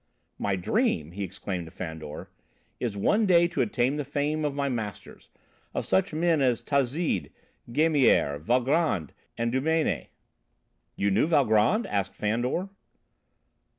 "My 0.39 0.55
dream," 0.55 1.11
he 1.11 1.23
exclaimed 1.23 1.65
to 1.65 1.71
Fandor, 1.71 2.31
"is 2.79 2.97
one 2.97 3.27
day 3.27 3.47
to 3.47 3.61
attain 3.61 3.91
to 3.91 3.97
the 3.97 4.03
fame 4.03 4.43
of 4.43 4.55
my 4.55 4.67
masters, 4.67 5.29
of 5.75 5.85
such 5.85 6.11
men 6.11 6.41
as 6.41 6.59
Tazzide, 6.59 7.29
Gémier, 7.69 8.39
Valgrand 8.39 9.11
and 9.37 9.53
Dumény." 9.53 10.07
"You 10.95 11.11
knew 11.11 11.27
Valgrand?" 11.27 11.85
asked 11.85 12.15
Fandor. 12.15 12.69